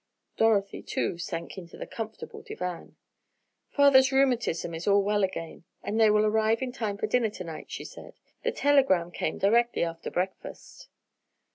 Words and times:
Dorothy, 0.35 0.81
too, 0.81 1.19
sank 1.19 1.59
into 1.59 1.77
the 1.77 1.85
comfortable 1.85 2.41
divan. 2.41 2.95
"Father's 3.69 4.11
rheumatism 4.11 4.73
is 4.73 4.87
all 4.87 5.03
well 5.03 5.23
again, 5.23 5.63
and 5.83 5.99
they 5.99 6.09
will 6.09 6.25
arrive 6.25 6.63
in 6.63 6.71
time 6.71 6.97
for 6.97 7.05
dinner 7.05 7.29
to 7.29 7.43
night," 7.43 7.69
she 7.69 7.85
said. 7.85 8.15
"The 8.41 8.51
telegram 8.51 9.11
came 9.11 9.37
directly 9.37 9.83
after 9.83 10.09
breakfast." 10.09 10.89